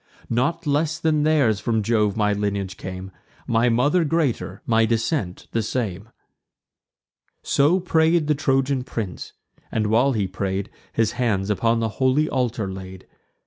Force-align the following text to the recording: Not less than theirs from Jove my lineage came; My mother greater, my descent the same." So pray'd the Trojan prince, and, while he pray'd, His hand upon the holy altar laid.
Not 0.31 0.65
less 0.65 0.97
than 0.97 1.21
theirs 1.21 1.59
from 1.59 1.83
Jove 1.83 2.17
my 2.17 2.33
lineage 2.33 2.75
came; 2.75 3.11
My 3.45 3.69
mother 3.69 4.03
greater, 4.03 4.63
my 4.65 4.83
descent 4.83 5.45
the 5.51 5.61
same." 5.61 6.09
So 7.43 7.79
pray'd 7.79 8.25
the 8.25 8.33
Trojan 8.33 8.83
prince, 8.83 9.33
and, 9.71 9.85
while 9.85 10.13
he 10.13 10.27
pray'd, 10.27 10.71
His 10.91 11.11
hand 11.11 11.51
upon 11.51 11.81
the 11.81 11.89
holy 12.01 12.27
altar 12.27 12.67
laid. 12.67 13.05